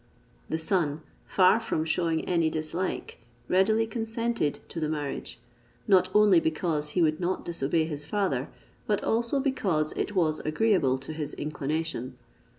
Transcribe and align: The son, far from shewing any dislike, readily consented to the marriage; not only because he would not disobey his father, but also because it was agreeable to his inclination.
The 0.49 0.57
son, 0.57 1.01
far 1.25 1.59
from 1.59 1.85
shewing 1.85 2.25
any 2.25 2.49
dislike, 2.49 3.19
readily 3.47 3.85
consented 3.85 4.57
to 4.69 4.79
the 4.79 4.89
marriage; 4.89 5.39
not 5.87 6.09
only 6.15 6.39
because 6.39 6.89
he 6.97 7.03
would 7.03 7.19
not 7.19 7.45
disobey 7.45 7.83
his 7.85 8.03
father, 8.03 8.49
but 8.87 9.03
also 9.03 9.39
because 9.39 9.91
it 9.91 10.15
was 10.15 10.39
agreeable 10.39 10.97
to 10.97 11.13
his 11.13 11.35
inclination. 11.35 12.17